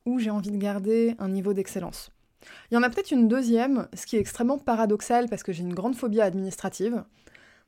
où 0.04 0.18
j'ai 0.18 0.30
envie 0.30 0.50
de 0.50 0.58
garder 0.58 1.14
un 1.18 1.28
niveau 1.28 1.54
d'excellence. 1.54 2.10
Il 2.70 2.74
y 2.74 2.76
en 2.76 2.82
a 2.82 2.90
peut-être 2.90 3.10
une 3.10 3.28
deuxième, 3.28 3.88
ce 3.94 4.06
qui 4.06 4.16
est 4.16 4.20
extrêmement 4.20 4.58
paradoxal 4.58 5.28
parce 5.28 5.42
que 5.42 5.52
j'ai 5.52 5.62
une 5.62 5.74
grande 5.74 5.96
phobie 5.96 6.20
administrative, 6.20 7.04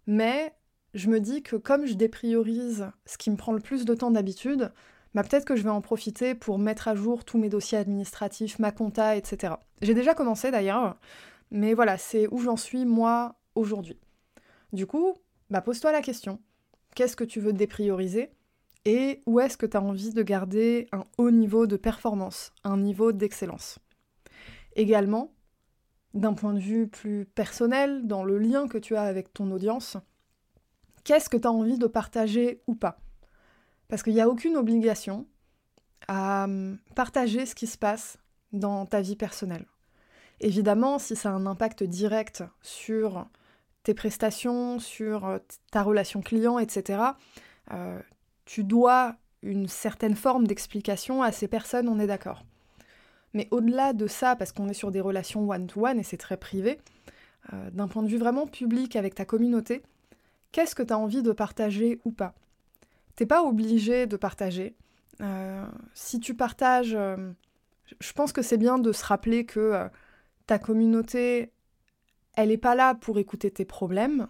mais 0.07 0.53
je 0.95 1.09
me 1.09 1.21
dis 1.21 1.43
que 1.43 1.57
comme 1.57 1.87
je 1.87 1.95
dépriorise 1.95 2.91
ce 3.07 3.19
qui 3.19 3.31
me 3.31 3.37
prend 3.37 3.53
le 3.53 3.61
plus 3.61 3.85
de 3.85 3.95
temps 3.95 4.11
d'habitude, 4.11 4.73
bah 5.15 5.23
peut-être 5.23 5.45
que 5.45 5.57
je 5.57 5.63
vais 5.63 5.71
en 5.71 5.81
profiter 5.81 6.35
pour 6.35 6.59
mettre 6.59 6.89
à 6.89 6.95
jour 6.95 7.25
tous 7.25 7.39
mes 7.39 7.49
dossiers 7.49 7.79
administratifs, 7.79 8.59
ma 8.59 8.73
compta, 8.73 9.17
etc. 9.17 9.55
J'ai 9.83 9.95
déjà 9.95 10.15
commencé 10.15 10.51
d'ailleurs, 10.51 10.97
mais 11.51 11.75
voilà, 11.75 11.99
c'est 11.99 12.29
où 12.31 12.39
j'en 12.39 12.57
suis 12.57 12.85
moi 12.85 13.37
aujourd'hui. 13.55 13.99
Du 14.73 14.87
coup, 14.87 15.15
bah 15.51 15.61
pose-toi 15.61 15.93
la 15.93 16.03
question. 16.03 16.41
Qu'est-ce 16.95 17.17
que 17.17 17.25
tu 17.25 17.41
veux 17.41 17.53
déprioriser 17.53 18.31
et 18.85 19.21
où 19.27 19.41
est-ce 19.41 19.57
que 19.57 19.67
tu 19.67 19.77
as 19.77 19.83
envie 19.83 20.13
de 20.13 20.23
garder 20.23 20.89
un 20.93 21.05
haut 21.19 21.31
niveau 21.31 21.67
de 21.67 21.77
performance, 21.77 22.53
un 22.65 22.79
niveau 22.79 23.13
d'excellence? 23.13 23.79
Également, 24.77 25.33
d'un 26.15 26.35
point 26.35 26.55
de 26.55 26.61
vue 26.61 26.89
plus 26.89 27.27
personnel, 27.27 28.07
dans 28.07 28.25
le 28.25 28.39
lien 28.39 28.69
que 28.69 28.79
tu 28.79 28.97
as 28.97 29.03
avec 29.03 29.33
ton 29.33 29.51
audience, 29.51 29.97
qu'est-ce 31.05 31.29
que 31.29 31.37
tu 31.37 31.47
as 31.47 31.53
envie 31.53 31.79
de 31.79 31.87
partager 31.87 32.63
ou 32.67 32.75
pas 32.75 32.99
Parce 33.89 34.03
qu'il 34.03 34.15
n'y 34.15 34.21
a 34.21 34.29
aucune 34.29 34.57
obligation 34.57 35.27
à 36.09 36.45
hum, 36.45 36.79
partager 36.95 37.47
ce 37.47 37.55
qui 37.55 37.67
se 37.67 37.79
passe 37.79 38.19
dans 38.53 38.87
ta 38.87 39.01
vie 39.01 39.17
personnelle. 39.17 39.67
Évidemment, 40.41 40.99
si 40.99 41.17
ça 41.17 41.31
a 41.31 41.33
un 41.33 41.47
impact 41.47 41.83
direct 41.83 42.43
sur 42.63 43.27
tes 43.83 43.95
prestations, 43.95 44.79
sur 44.79 45.27
euh, 45.27 45.39
ta 45.71 45.83
relation 45.83 46.21
client, 46.21 46.59
etc., 46.59 47.03
euh, 47.73 48.01
tu 48.45 48.65
dois 48.65 49.17
une 49.43 49.69
certaine 49.69 50.17
forme 50.17 50.47
d'explication 50.47 51.23
à 51.23 51.33
ces 51.33 51.49
personnes, 51.49 51.89
on 51.89 51.99
est 51.99 52.07
d'accord. 52.07 52.45
Mais 53.33 53.49
au-delà 53.51 53.93
de 53.93 54.07
ça, 54.07 54.35
parce 54.37 54.53
qu'on 54.53 54.69
est 54.69 54.75
sur 54.75 54.91
des 54.91 55.01
relations 55.01 55.49
one-to-one 55.49 55.99
et 55.99 56.03
c'est 56.03 56.17
très 56.17 56.37
privé, 56.37 56.81
euh, 57.53 57.71
d'un 57.71 57.89
point 57.89 58.03
de 58.03 58.09
vue 58.09 58.19
vraiment 58.19 58.47
public 58.47 58.97
avec 58.97 59.15
ta 59.15 59.25
communauté, 59.25 59.83
qu'est-ce 60.53 60.75
que 60.75 60.83
tu 60.83 60.93
as 60.93 60.99
envie 60.99 61.23
de 61.23 61.33
partager 61.33 62.01
ou 62.05 62.13
pas 62.13 62.35
T'es 63.17 63.27
pas 63.27 63.43
obligé 63.43 64.07
de 64.07 64.17
partager. 64.17 64.77
si 65.95 66.21
tu 66.21 66.35
partages, 66.35 66.97
je 68.01 68.13
pense 68.15 68.33
que 68.33 68.43
c'est 68.43 68.57
bien 68.57 68.79
de 68.79 68.93
se 68.93 69.05
rappeler 69.05 69.45
que 69.45 69.89
ta 70.47 70.59
communauté, 70.59 71.53
elle 72.35 72.49
n'est 72.49 72.57
pas 72.57 72.75
là 72.75 72.95
pour 72.95 73.19
écouter 73.19 73.51
tes 73.51 73.65
problèmes, 73.65 74.29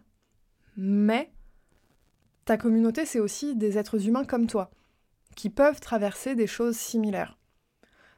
mais 0.77 1.31
ta 2.45 2.57
communauté, 2.57 3.07
c'est 3.07 3.21
aussi 3.21 3.55
des 3.55 3.79
êtres 3.79 4.09
humains 4.09 4.25
comme 4.25 4.47
toi, 4.47 4.71
qui 5.37 5.51
peuvent 5.51 5.81
traverser 5.81 6.35
des 6.35 6.47
choses 6.47 6.77
similaires. 6.77 7.39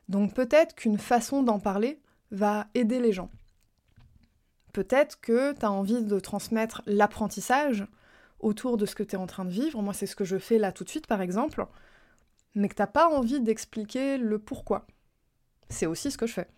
Donc 0.08 0.34
peut-être 0.34 0.74
qu'une 0.74 0.98
façon 0.98 1.42
d'en 1.42 1.58
parler 1.58 2.00
va 2.30 2.66
aider 2.74 2.98
les 3.00 3.12
gens. 3.12 3.30
Peut-être 4.72 5.20
que 5.20 5.52
tu 5.52 5.64
as 5.64 5.70
envie 5.70 6.02
de 6.02 6.18
transmettre 6.20 6.82
l'apprentissage 6.86 7.86
autour 8.40 8.76
de 8.76 8.86
ce 8.86 8.94
que 8.94 9.02
tu 9.02 9.16
es 9.16 9.18
en 9.18 9.26
train 9.26 9.44
de 9.44 9.50
vivre. 9.50 9.80
Moi, 9.82 9.94
c'est 9.94 10.06
ce 10.06 10.16
que 10.16 10.24
je 10.24 10.38
fais 10.38 10.58
là 10.58 10.72
tout 10.72 10.84
de 10.84 10.88
suite, 10.88 11.06
par 11.06 11.20
exemple. 11.20 11.66
Mais 12.54 12.68
que 12.68 12.74
tu 12.74 12.82
n'as 12.82 12.86
pas 12.86 13.08
envie 13.08 13.40
d'expliquer 13.40 14.18
le 14.18 14.38
pourquoi. 14.38 14.86
C'est 15.68 15.86
aussi 15.86 16.10
ce 16.10 16.18
que 16.18 16.26
je 16.26 16.34
fais. 16.34 16.48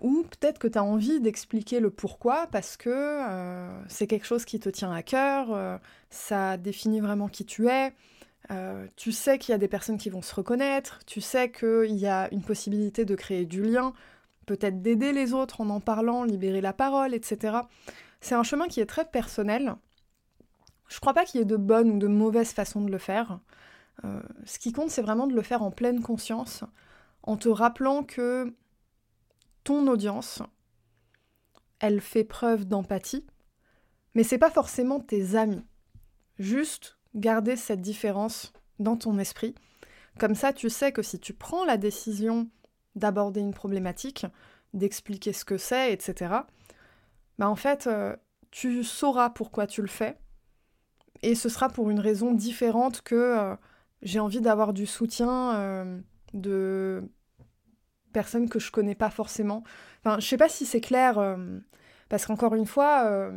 Ou 0.00 0.22
peut-être 0.22 0.58
que 0.58 0.68
tu 0.68 0.78
as 0.78 0.84
envie 0.84 1.20
d'expliquer 1.20 1.78
le 1.78 1.90
pourquoi 1.90 2.46
parce 2.46 2.78
que 2.78 2.88
euh, 2.88 3.82
c'est 3.88 4.06
quelque 4.06 4.26
chose 4.26 4.46
qui 4.46 4.58
te 4.58 4.70
tient 4.70 4.92
à 4.92 5.02
cœur, 5.02 5.52
euh, 5.52 5.76
ça 6.08 6.56
définit 6.56 7.00
vraiment 7.00 7.28
qui 7.28 7.44
tu 7.44 7.68
es, 7.68 7.92
euh, 8.50 8.86
tu 8.96 9.12
sais 9.12 9.38
qu'il 9.38 9.52
y 9.52 9.54
a 9.54 9.58
des 9.58 9.68
personnes 9.68 9.98
qui 9.98 10.08
vont 10.08 10.22
se 10.22 10.34
reconnaître, 10.34 11.00
tu 11.04 11.20
sais 11.20 11.50
qu'il 11.50 11.96
y 11.96 12.06
a 12.06 12.32
une 12.32 12.42
possibilité 12.42 13.04
de 13.04 13.14
créer 13.14 13.44
du 13.44 13.62
lien, 13.62 13.92
peut-être 14.50 14.82
d'aider 14.82 15.12
les 15.12 15.32
autres 15.32 15.60
en 15.60 15.70
en 15.70 15.78
parlant, 15.78 16.24
libérer 16.24 16.60
la 16.60 16.72
parole, 16.72 17.14
etc. 17.14 17.58
C'est 18.20 18.34
un 18.34 18.42
chemin 18.42 18.66
qui 18.66 18.80
est 18.80 18.86
très 18.86 19.04
personnel. 19.04 19.76
Je 20.88 20.98
crois 20.98 21.14
pas 21.14 21.24
qu'il 21.24 21.38
y 21.38 21.42
ait 21.42 21.46
de 21.46 21.56
bonnes 21.56 21.90
ou 21.92 21.98
de 21.98 22.08
mauvaises 22.08 22.50
façons 22.50 22.80
de 22.80 22.90
le 22.90 22.98
faire. 22.98 23.38
ce 24.02 24.58
qui 24.58 24.72
compte, 24.72 24.90
c'est 24.90 25.02
vraiment 25.02 25.28
de 25.28 25.36
le 25.36 25.42
faire 25.42 25.62
en 25.62 25.70
pleine 25.70 26.02
conscience, 26.02 26.64
en 27.22 27.36
te 27.36 27.48
rappelant 27.48 28.02
que 28.02 28.52
ton 29.62 29.86
audience, 29.86 30.42
elle 31.78 32.00
fait 32.00 32.24
preuve 32.24 32.64
d'empathie, 32.64 33.24
mais 34.16 34.24
c'est 34.24 34.38
pas 34.38 34.50
forcément 34.50 34.98
tes 34.98 35.36
amis. 35.36 35.64
Juste 36.40 36.98
garder 37.14 37.54
cette 37.54 37.82
différence 37.82 38.52
dans 38.80 38.96
ton 38.96 39.16
esprit. 39.20 39.54
Comme 40.18 40.34
ça, 40.34 40.52
tu 40.52 40.70
sais 40.70 40.90
que 40.90 41.02
si 41.02 41.20
tu 41.20 41.34
prends 41.34 41.64
la 41.64 41.76
décision 41.76 42.50
d'aborder 42.94 43.40
une 43.40 43.54
problématique, 43.54 44.26
d'expliquer 44.74 45.32
ce 45.32 45.44
que 45.44 45.58
c'est, 45.58 45.92
etc., 45.92 46.34
bah 47.38 47.48
en 47.48 47.56
fait, 47.56 47.86
euh, 47.86 48.14
tu 48.50 48.84
sauras 48.84 49.30
pourquoi 49.30 49.66
tu 49.66 49.80
le 49.80 49.88
fais, 49.88 50.18
et 51.22 51.34
ce 51.34 51.48
sera 51.48 51.68
pour 51.68 51.90
une 51.90 52.00
raison 52.00 52.32
différente 52.32 53.02
que 53.02 53.14
euh, 53.14 53.56
j'ai 54.02 54.20
envie 54.20 54.40
d'avoir 54.40 54.72
du 54.72 54.86
soutien 54.86 55.54
euh, 55.54 56.00
de 56.34 57.02
personnes 58.12 58.48
que 58.48 58.58
je 58.58 58.70
connais 58.70 58.94
pas 58.94 59.10
forcément. 59.10 59.62
Enfin, 60.04 60.18
je 60.20 60.26
sais 60.26 60.36
pas 60.36 60.48
si 60.48 60.66
c'est 60.66 60.80
clair, 60.80 61.38
parce 62.08 62.26
qu'encore 62.26 62.54
une 62.54 62.66
fois, 62.66 63.30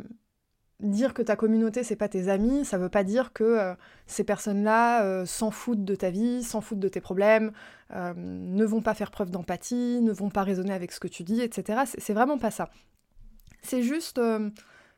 dire 0.83 1.13
que 1.13 1.21
ta 1.21 1.35
communauté 1.35 1.83
c'est 1.83 1.95
pas 1.95 2.07
tes 2.07 2.29
amis, 2.29 2.65
ça 2.65 2.77
veut 2.77 2.89
pas 2.89 3.03
dire 3.03 3.33
que 3.33 3.43
euh, 3.43 3.73
ces 4.05 4.23
personnes-là 4.23 5.25
s'en 5.25 5.51
foutent 5.51 5.85
de 5.85 5.95
ta 5.95 6.09
vie, 6.09 6.43
s'en 6.43 6.61
foutent 6.61 6.79
de 6.79 6.87
tes 6.87 7.01
problèmes, 7.01 7.51
ne 7.91 8.65
vont 8.65 8.81
pas 8.81 8.93
faire 8.93 9.11
preuve 9.11 9.31
d'empathie, 9.31 9.99
ne 10.01 10.11
vont 10.11 10.29
pas 10.29 10.43
raisonner 10.43 10.73
avec 10.73 10.91
ce 10.91 10.99
que 10.99 11.07
tu 11.07 11.23
dis, 11.23 11.41
etc. 11.41 11.83
C'est 11.97 12.13
vraiment 12.13 12.37
pas 12.37 12.51
ça. 12.51 12.69
C'est 13.61 13.83
juste 13.83 14.19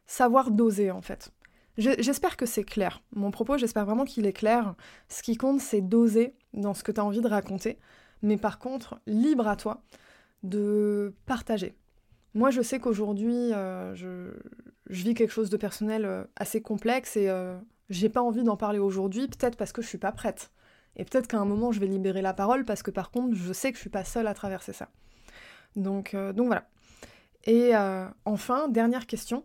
savoir 0.06 0.52
doser 0.52 0.92
en 0.92 1.02
fait. 1.02 1.32
J'espère 1.78 2.38
que 2.38 2.46
c'est 2.46 2.64
clair. 2.64 3.02
Mon 3.14 3.32
propos, 3.32 3.58
j'espère 3.58 3.86
vraiment 3.86 4.06
qu'il 4.06 4.26
est 4.26 4.34
clair. 4.34 4.76
Ce 5.10 5.22
qui 5.22 5.36
compte, 5.36 5.60
c'est 5.60 5.82
doser 5.82 6.34
dans 6.54 6.74
ce 6.74 6.84
que 6.84 6.92
tu 6.92 7.02
as 7.02 7.06
envie 7.06 7.22
de 7.22 7.28
raconter 7.28 7.80
mais 8.26 8.38
par 8.38 8.60
contre, 8.60 9.00
libre 9.06 9.48
à 9.48 9.56
toi 9.56 9.84
de 10.44 11.14
partager. 11.26 11.76
Moi, 12.34 12.50
je 12.50 12.62
sais 12.62 12.80
qu'aujourd'hui, 12.80 13.54
euh, 13.54 13.96
je, 13.96 14.32
vis 14.88 15.14
quelque 15.14 15.32
chose 15.32 15.50
de 15.50 15.58
personnel 15.58 16.06
euh, 16.06 16.24
assez 16.36 16.62
complexe 16.62 17.18
et 17.18 17.30
euh, 17.30 17.58
j'ai 17.90 18.10
pas 18.10 18.22
envie 18.22 18.44
d'en 18.44 18.58
parler 18.58 18.80
aujourd'hui, 18.80 19.28
peut-être 19.28 19.58
parce 19.58 19.72
que 19.72 19.82
je 19.82 19.88
suis 19.88 19.98
pas 19.98 20.12
prête. 20.12 20.52
Et 20.96 21.04
peut-être 21.04 21.28
qu'à 21.28 21.40
un 21.40 21.46
moment, 21.46 21.72
je 21.72 21.80
vais 21.80 21.88
libérer 21.88 22.22
la 22.22 22.34
parole 22.34 22.66
parce 22.66 22.84
que 22.84 22.92
par 22.92 23.12
contre, 23.12 23.36
je 23.36 23.54
sais 23.54 23.72
que 23.72 23.76
je 23.76 23.82
suis 23.82 23.90
pas 23.90 24.06
seule 24.06 24.28
à 24.28 24.34
traverser 24.34 24.72
ça. 24.72 24.90
Donc, 25.76 26.16
donc 26.16 26.48
voilà. 26.48 26.70
Et 27.44 27.74
enfin, 28.24 28.70
dernière 28.70 29.06
question. 29.06 29.44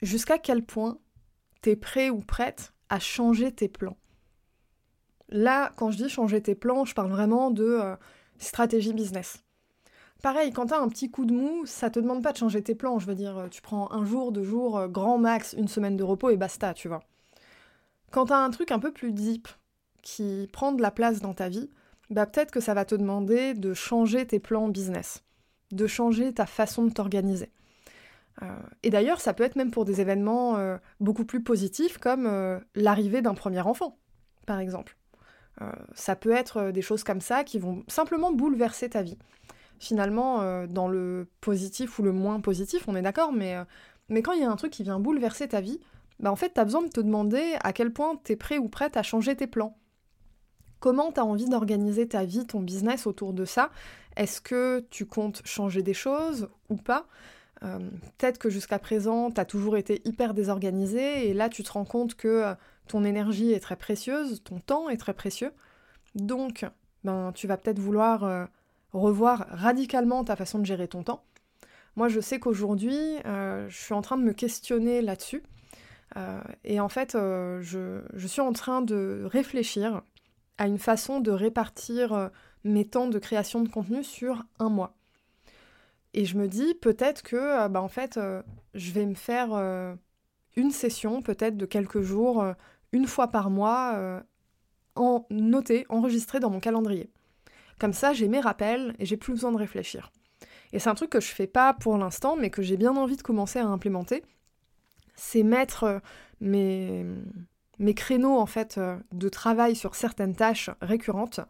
Jusqu'à 0.00 0.38
quel 0.38 0.64
point 0.64 0.98
t'es 1.60 1.74
prêt 1.74 2.08
ou 2.08 2.20
prête 2.20 2.72
à 2.88 3.00
changer 3.00 3.50
tes 3.50 3.68
plans? 3.68 3.96
Là, 5.28 5.72
quand 5.76 5.90
je 5.90 5.98
dis 5.98 6.08
changer 6.08 6.40
tes 6.40 6.54
plans, 6.54 6.84
je 6.84 6.94
parle 6.94 7.10
vraiment 7.10 7.50
de 7.50 7.64
euh, 7.64 7.96
stratégie 8.38 8.92
business. 8.92 9.44
Pareil, 10.22 10.52
quand 10.52 10.66
tu 10.66 10.74
as 10.74 10.80
un 10.80 10.88
petit 10.88 11.10
coup 11.10 11.24
de 11.24 11.32
mou, 11.32 11.64
ça 11.64 11.90
te 11.90 12.00
demande 12.00 12.22
pas 12.22 12.32
de 12.32 12.38
changer 12.38 12.62
tes 12.62 12.74
plans. 12.74 12.98
Je 12.98 13.06
veux 13.06 13.14
dire, 13.14 13.46
tu 13.50 13.62
prends 13.62 13.90
un 13.92 14.04
jour, 14.04 14.32
deux 14.32 14.44
jours, 14.44 14.78
euh, 14.78 14.88
grand 14.88 15.18
max, 15.18 15.54
une 15.56 15.68
semaine 15.68 15.96
de 15.96 16.02
repos 16.02 16.30
et 16.30 16.36
basta, 16.36 16.74
tu 16.74 16.88
vois. 16.88 17.00
Quand 18.10 18.26
tu 18.26 18.32
as 18.32 18.38
un 18.38 18.50
truc 18.50 18.72
un 18.72 18.78
peu 18.78 18.92
plus 18.92 19.12
deep 19.12 19.48
qui 20.02 20.48
prend 20.52 20.72
de 20.72 20.82
la 20.82 20.90
place 20.90 21.20
dans 21.20 21.34
ta 21.34 21.48
vie, 21.48 21.70
bah 22.10 22.26
peut-être 22.26 22.50
que 22.50 22.60
ça 22.60 22.74
va 22.74 22.84
te 22.84 22.94
demander 22.94 23.54
de 23.54 23.74
changer 23.74 24.26
tes 24.26 24.40
plans 24.40 24.68
business, 24.68 25.22
de 25.70 25.86
changer 25.86 26.32
ta 26.32 26.46
façon 26.46 26.84
de 26.84 26.92
t'organiser. 26.92 27.50
Euh, 28.42 28.46
et 28.82 28.90
d'ailleurs, 28.90 29.20
ça 29.20 29.34
peut 29.34 29.44
être 29.44 29.56
même 29.56 29.70
pour 29.70 29.84
des 29.84 30.00
événements 30.00 30.56
beaucoup 31.00 31.24
plus 31.24 31.42
positifs 31.42 31.98
comme 31.98 32.60
l'arrivée 32.74 33.20
d'un 33.20 33.34
premier 33.34 33.60
enfant, 33.60 33.98
par 34.46 34.58
exemple. 34.58 34.96
Euh, 35.60 35.72
ça 35.94 36.14
peut 36.14 36.30
être 36.30 36.58
euh, 36.58 36.72
des 36.72 36.82
choses 36.82 37.02
comme 37.02 37.20
ça 37.20 37.44
qui 37.44 37.58
vont 37.58 37.82
simplement 37.88 38.32
bouleverser 38.32 38.90
ta 38.90 39.02
vie. 39.02 39.18
Finalement, 39.78 40.40
euh, 40.42 40.66
dans 40.66 40.88
le 40.88 41.28
positif 41.40 41.98
ou 41.98 42.02
le 42.02 42.12
moins 42.12 42.40
positif, 42.40 42.86
on 42.88 42.96
est 42.96 43.02
d'accord, 43.02 43.32
mais 43.32 43.56
Mais 44.08 44.22
quand 44.22 44.32
il 44.32 44.40
y 44.40 44.44
a 44.44 44.50
un 44.50 44.56
truc 44.56 44.72
qui 44.72 44.82
vient 44.82 44.98
bouleverser 44.98 45.48
ta 45.48 45.60
vie, 45.60 45.80
bah 46.20 46.32
en 46.32 46.36
fait, 46.36 46.54
tu 46.54 46.60
as 46.60 46.64
besoin 46.64 46.82
de 46.82 46.88
te 46.88 47.00
demander 47.00 47.56
à 47.62 47.72
quel 47.72 47.92
point 47.92 48.18
tu 48.24 48.32
es 48.32 48.36
prêt 48.36 48.58
ou 48.58 48.68
prête 48.68 48.96
à 48.96 49.02
changer 49.02 49.36
tes 49.36 49.46
plans. 49.46 49.76
Comment 50.80 51.12
tu 51.12 51.20
as 51.20 51.24
envie 51.24 51.48
d'organiser 51.48 52.08
ta 52.08 52.24
vie, 52.24 52.46
ton 52.46 52.60
business 52.60 53.06
autour 53.06 53.32
de 53.32 53.44
ça? 53.44 53.70
Est-ce 54.16 54.40
que 54.40 54.86
tu 54.90 55.06
comptes 55.06 55.42
changer 55.44 55.82
des 55.82 55.94
choses 55.94 56.48
ou 56.68 56.76
pas? 56.76 57.06
Euh, 57.64 57.78
Peut-être 58.18 58.38
que 58.38 58.50
jusqu'à 58.50 58.78
présent, 58.78 59.30
tu 59.30 59.40
as 59.40 59.44
toujours 59.44 59.76
été 59.76 60.00
hyper 60.04 60.34
désorganisé 60.34 61.28
et 61.28 61.34
là, 61.34 61.48
tu 61.48 61.62
te 61.62 61.72
rends 61.72 61.84
compte 61.84 62.14
que 62.14 62.28
euh, 62.28 62.54
ton 62.86 63.04
énergie 63.04 63.52
est 63.52 63.60
très 63.60 63.76
précieuse, 63.76 64.42
ton 64.42 64.58
temps 64.60 64.88
est 64.88 64.96
très 64.96 65.14
précieux. 65.14 65.52
Donc, 66.14 66.64
ben, 67.04 67.32
tu 67.34 67.46
vas 67.46 67.56
peut-être 67.56 67.78
vouloir 67.78 68.24
euh, 68.24 68.44
revoir 68.92 69.46
radicalement 69.50 70.24
ta 70.24 70.36
façon 70.36 70.58
de 70.58 70.66
gérer 70.66 70.88
ton 70.88 71.02
temps. 71.02 71.24
Moi, 71.96 72.08
je 72.08 72.20
sais 72.20 72.38
qu'aujourd'hui, 72.38 72.96
je 73.24 73.66
suis 73.76 73.94
en 73.94 74.02
train 74.02 74.16
de 74.16 74.22
me 74.22 74.32
questionner 74.32 75.02
là-dessus. 75.02 75.42
et 76.64 76.80
en 76.80 76.88
fait, 76.88 77.12
je, 77.14 78.02
je, 78.14 78.26
suis 78.26 78.40
en 78.40 78.52
train 78.52 78.82
de 78.82 79.22
réfléchir 79.24 80.02
à 80.58 80.66
une 80.66 80.78
façon 80.78 81.20
de 81.20 81.30
répartir 81.30 82.12
euh, 82.12 82.28
mes 82.64 82.84
temps 82.84 83.06
de 83.06 83.18
création 83.18 83.62
de 83.62 83.68
contenu 83.68 84.04
sur 84.04 84.44
un 84.58 84.68
mois. 84.68 84.96
Et 86.14 86.24
je 86.24 86.36
me 86.36 86.48
dis 86.48 86.74
peut-être 86.74 87.22
que, 87.22 87.36
euh, 87.36 87.68
bah, 87.68 87.80
en 87.80 87.88
euh, 88.16 88.42
je 88.74 88.92
vais 88.92 89.06
me 89.06 89.14
faire 89.14 89.50
une 90.56 90.70
session, 90.72 91.22
peut-être 91.22 91.56
de 91.56 91.66
quelques 91.66 92.02
jours, 92.02 92.44
une 92.92 93.06
fois 93.06 93.28
par 93.28 93.50
mois, 93.50 94.22
en 94.96 95.24
noter, 95.30 95.86
enregistrée 95.88 96.40
dans 96.40 96.50
mon 96.50 96.60
calendrier. 96.60 97.10
Comme 97.78 97.92
ça, 97.92 98.12
j'ai 98.12 98.28
mes 98.28 98.40
rappels 98.40 98.94
et 98.98 99.06
j'ai 99.06 99.16
plus 99.16 99.32
besoin 99.32 99.52
de 99.52 99.56
réfléchir. 99.56 100.10
Et 100.72 100.78
c'est 100.78 100.90
un 100.90 100.94
truc 100.94 101.10
que 101.10 101.20
je 101.20 101.28
fais 101.28 101.46
pas 101.46 101.72
pour 101.72 101.96
l'instant, 101.96 102.36
mais 102.36 102.50
que 102.50 102.62
j'ai 102.62 102.76
bien 102.76 102.96
envie 102.96 103.16
de 103.16 103.22
commencer 103.22 103.58
à 103.58 103.66
implémenter. 103.66 104.22
C'est 105.14 105.42
mettre 105.42 106.00
mes, 106.40 107.04
mes 107.78 107.94
créneaux 107.94 108.38
en 108.38 108.46
fait 108.46 108.78
euh, 108.78 108.96
de 109.12 109.28
travail 109.28 109.74
sur 109.76 109.94
certaines 109.94 110.34
tâches 110.34 110.70
récurrentes 110.80 111.40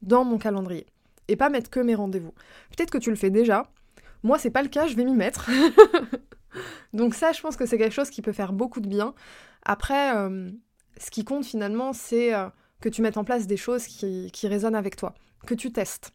dans 0.00 0.24
mon 0.24 0.38
calendrier 0.38 0.86
et 1.28 1.36
pas 1.36 1.48
mettre 1.48 1.70
que 1.70 1.80
mes 1.80 1.94
rendez-vous. 1.94 2.32
Peut-être 2.76 2.90
que 2.90 2.98
tu 2.98 3.10
le 3.10 3.16
fais 3.16 3.30
déjà. 3.30 3.64
Moi, 4.22 4.38
c'est 4.38 4.50
pas 4.50 4.62
le 4.62 4.68
cas, 4.68 4.86
je 4.86 4.94
vais 4.94 5.04
m'y 5.04 5.14
mettre. 5.14 5.50
Donc 6.92 7.14
ça, 7.14 7.32
je 7.32 7.40
pense 7.40 7.56
que 7.56 7.66
c'est 7.66 7.78
quelque 7.78 7.94
chose 7.94 8.10
qui 8.10 8.22
peut 8.22 8.32
faire 8.32 8.52
beaucoup 8.52 8.80
de 8.80 8.88
bien. 8.88 9.14
Après, 9.64 10.16
euh, 10.16 10.50
ce 10.98 11.10
qui 11.10 11.24
compte 11.24 11.44
finalement, 11.44 11.92
c'est 11.92 12.34
euh, 12.34 12.48
que 12.80 12.88
tu 12.88 13.02
mettes 13.02 13.16
en 13.16 13.24
place 13.24 13.46
des 13.46 13.56
choses 13.56 13.86
qui, 13.86 14.30
résonnent 14.46 14.74
avec 14.74 14.96
toi, 14.96 15.14
que 15.46 15.54
tu 15.54 15.72
testes. 15.72 16.12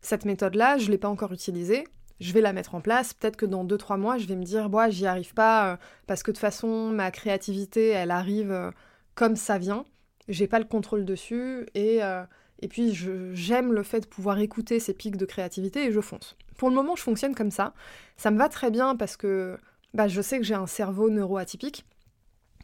Cette 0.00 0.24
méthode-là, 0.24 0.78
je 0.78 0.86
ne 0.86 0.92
l'ai 0.92 0.98
pas 0.98 1.08
encore 1.08 1.32
utilisée. 1.32 1.86
Je 2.20 2.32
vais 2.32 2.40
la 2.40 2.52
mettre 2.52 2.74
en 2.74 2.80
place. 2.80 3.12
Peut-être 3.12 3.36
que 3.36 3.46
dans 3.46 3.64
2-3 3.64 3.98
mois, 3.98 4.18
je 4.18 4.26
vais 4.26 4.36
me 4.36 4.44
dire, 4.44 4.70
moi, 4.70 4.88
j'y 4.88 5.06
arrive 5.06 5.34
pas, 5.34 5.78
parce 6.06 6.22
que 6.22 6.30
de 6.30 6.36
toute 6.36 6.40
façon, 6.40 6.90
ma 6.90 7.10
créativité, 7.10 7.88
elle 7.88 8.10
arrive 8.10 8.72
comme 9.16 9.34
ça 9.34 9.58
vient. 9.58 9.84
J'ai 10.28 10.46
pas 10.46 10.60
le 10.60 10.64
contrôle 10.64 11.04
dessus 11.04 11.66
et, 11.74 12.04
euh, 12.04 12.22
et 12.60 12.68
puis 12.68 12.94
j'aime 13.32 13.72
le 13.72 13.82
fait 13.82 14.00
de 14.00 14.06
pouvoir 14.06 14.38
écouter 14.38 14.78
ces 14.78 14.94
pics 14.94 15.16
de 15.16 15.24
créativité 15.24 15.86
et 15.86 15.92
je 15.92 16.00
fonce. 16.00 16.36
Pour 16.56 16.68
le 16.68 16.74
moment, 16.74 16.94
je 16.94 17.02
fonctionne 17.02 17.34
comme 17.34 17.50
ça. 17.50 17.74
Ça 18.16 18.30
me 18.30 18.38
va 18.38 18.48
très 18.48 18.70
bien 18.70 18.96
parce 18.96 19.16
que 19.16 19.56
bah, 19.94 20.08
je 20.08 20.20
sais 20.20 20.38
que 20.38 20.44
j'ai 20.44 20.54
un 20.54 20.66
cerveau 20.66 21.10
neuroatypique. 21.10 21.84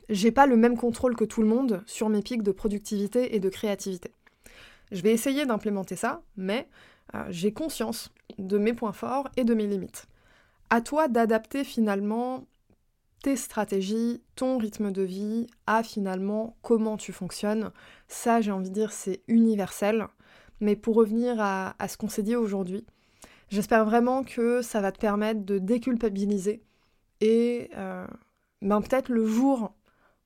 J'ai 0.08 0.32
pas 0.32 0.46
le 0.46 0.56
même 0.56 0.76
contrôle 0.76 1.16
que 1.16 1.24
tout 1.24 1.42
le 1.42 1.48
monde 1.48 1.82
sur 1.86 2.08
mes 2.08 2.22
pics 2.22 2.42
de 2.42 2.52
productivité 2.52 3.34
et 3.34 3.40
de 3.40 3.48
créativité. 3.48 4.12
Je 4.92 5.02
vais 5.02 5.12
essayer 5.12 5.46
d'implémenter 5.46 5.96
ça, 5.96 6.22
mais 6.36 6.68
euh, 7.14 7.24
j'ai 7.30 7.52
conscience 7.52 8.12
de 8.38 8.58
mes 8.58 8.72
points 8.72 8.92
forts 8.92 9.28
et 9.36 9.44
de 9.44 9.54
mes 9.54 9.66
limites. 9.66 10.06
À 10.70 10.80
toi 10.80 11.08
d'adapter 11.08 11.64
finalement 11.64 12.46
tes 13.22 13.36
stratégies, 13.36 14.22
ton 14.36 14.58
rythme 14.58 14.92
de 14.92 15.02
vie, 15.02 15.46
à 15.66 15.82
finalement 15.82 16.56
comment 16.62 16.96
tu 16.96 17.12
fonctionnes. 17.12 17.70
Ça, 18.08 18.40
j'ai 18.40 18.50
envie 18.50 18.68
de 18.68 18.74
dire, 18.74 18.92
c'est 18.92 19.22
universel. 19.28 20.06
Mais 20.60 20.76
pour 20.76 20.94
revenir 20.96 21.36
à, 21.40 21.74
ce 21.88 21.96
qu'on 21.96 22.08
s'est 22.08 22.22
dit 22.22 22.36
aujourd'hui, 22.36 22.84
j'espère 23.48 23.84
vraiment 23.84 24.22
que 24.24 24.62
ça 24.62 24.80
va 24.80 24.92
te 24.92 24.98
permettre 24.98 25.44
de 25.44 25.58
déculpabiliser 25.58 26.62
et 27.20 27.70
euh, 27.76 28.06
ben 28.60 28.80
peut-être 28.80 29.08
le 29.08 29.26
jour 29.26 29.74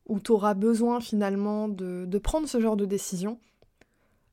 où 0.06 0.20
tu 0.20 0.32
auras 0.32 0.54
besoin 0.54 1.00
finalement 1.00 1.68
de, 1.68 2.18
prendre 2.18 2.48
ce 2.48 2.60
genre 2.60 2.76
de 2.76 2.84
décision, 2.84 3.38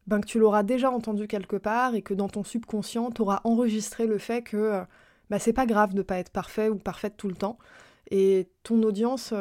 ben 0.07 0.19
que 0.21 0.27
tu 0.27 0.39
l'auras 0.39 0.63
déjà 0.63 0.91
entendu 0.91 1.27
quelque 1.27 1.55
part 1.55 1.95
et 1.95 2.01
que 2.01 2.13
dans 2.13 2.29
ton 2.29 2.43
subconscient, 2.43 3.11
tu 3.11 3.21
auras 3.21 3.41
enregistré 3.43 4.05
le 4.07 4.17
fait 4.17 4.43
que 4.43 4.81
ben 5.29 5.39
c'est 5.39 5.53
pas 5.53 5.65
grave 5.65 5.93
de 5.93 6.01
pas 6.01 6.17
être 6.17 6.31
parfait 6.31 6.69
ou 6.69 6.75
parfaite 6.77 7.15
tout 7.17 7.29
le 7.29 7.35
temps, 7.35 7.57
et 8.11 8.49
ton 8.63 8.83
audience, 8.83 9.33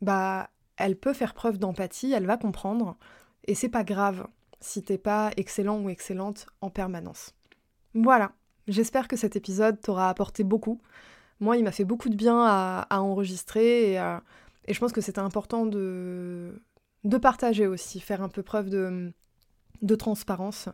bah, 0.00 0.50
elle 0.76 0.96
peut 0.96 1.12
faire 1.12 1.34
preuve 1.34 1.58
d'empathie, 1.58 2.12
elle 2.12 2.26
va 2.26 2.36
comprendre. 2.36 2.96
Et 3.46 3.54
c'est 3.54 3.68
pas 3.68 3.84
grave 3.84 4.26
si 4.60 4.82
t'es 4.82 4.98
pas 4.98 5.30
excellent 5.36 5.80
ou 5.80 5.90
excellente 5.90 6.46
en 6.60 6.70
permanence. 6.70 7.34
Voilà, 7.94 8.32
j'espère 8.66 9.08
que 9.08 9.16
cet 9.16 9.36
épisode 9.36 9.80
t'aura 9.80 10.08
apporté 10.08 10.42
beaucoup. 10.42 10.80
Moi, 11.40 11.56
il 11.56 11.64
m'a 11.64 11.72
fait 11.72 11.84
beaucoup 11.84 12.08
de 12.08 12.16
bien 12.16 12.44
à, 12.44 12.86
enregistrer 12.90 13.92
et, 13.92 14.00
euh, 14.00 14.18
et, 14.66 14.72
je 14.72 14.80
pense 14.80 14.92
que 14.92 15.00
c'était 15.00 15.20
important 15.20 15.66
de, 15.66 16.62
de 17.04 17.18
partager 17.18 17.66
aussi, 17.66 18.00
faire 18.00 18.22
un 18.22 18.28
peu 18.28 18.42
preuve 18.42 18.70
de, 18.70 19.12
de 19.84 19.94
transparence, 19.94 20.68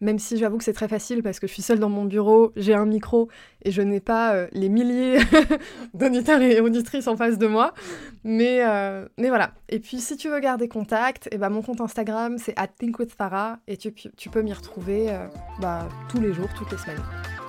même 0.00 0.18
si 0.18 0.36
j'avoue 0.36 0.58
que 0.58 0.64
c'est 0.64 0.72
très 0.72 0.88
facile 0.88 1.22
parce 1.22 1.38
que 1.38 1.46
je 1.46 1.52
suis 1.52 1.62
seule 1.62 1.78
dans 1.78 1.88
mon 1.88 2.04
bureau, 2.04 2.52
j'ai 2.56 2.74
un 2.74 2.86
micro 2.86 3.28
et 3.62 3.70
je 3.70 3.82
n'ai 3.82 4.00
pas 4.00 4.34
euh, 4.34 4.46
les 4.52 4.68
milliers 4.68 5.18
d'auditeurs 5.94 6.40
et 6.42 6.60
auditrices 6.60 7.08
en 7.08 7.16
face 7.16 7.38
de 7.38 7.46
moi. 7.46 7.74
Mais, 8.22 8.64
euh, 8.66 9.06
mais 9.18 9.28
voilà. 9.28 9.52
Et 9.68 9.78
puis 9.78 10.00
si 10.00 10.16
tu 10.16 10.28
veux 10.28 10.40
garder 10.40 10.68
contact, 10.68 11.26
et 11.28 11.30
eh 11.32 11.38
ben, 11.38 11.48
mon 11.48 11.62
compte 11.62 11.80
Instagram 11.80 12.38
c'est 12.38 12.54
at 12.58 12.68
thinkwithfarah 12.68 13.58
et 13.66 13.76
tu, 13.76 13.92
tu 13.94 14.30
peux 14.30 14.42
m'y 14.42 14.52
retrouver 14.52 15.10
euh, 15.10 15.26
bah, 15.60 15.88
tous 16.08 16.20
les 16.20 16.32
jours, 16.32 16.48
toutes 16.56 16.70
les 16.70 16.78
semaines. 16.78 17.02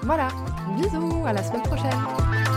Voilà, 0.04 0.28
bisous, 0.78 1.26
à 1.26 1.34
la 1.34 1.44
semaine 1.44 1.64
prochaine 1.64 2.55